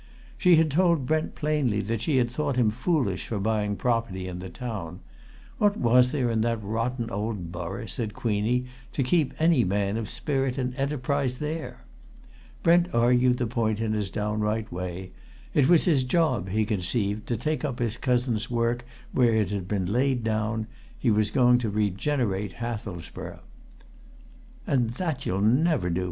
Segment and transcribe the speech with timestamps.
[0.35, 4.49] She had told Brent plainly that she thought him foolish for buying property in the
[4.49, 4.99] town;
[5.59, 10.09] what was there in that rotten old borough, said Queenie, to keep any man of
[10.09, 11.83] spirit and enterprise there?
[12.63, 15.11] Brent argued the point in his downright way:
[15.53, 19.67] it was his job, he conceived, to take up his cousin's work where it had
[19.67, 20.65] been laid down;
[20.97, 23.41] he was going to regenerate Hathelsborough.
[24.65, 25.99] "And that you'll never do!"